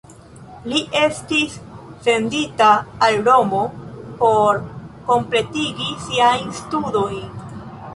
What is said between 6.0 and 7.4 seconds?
siajn studojn.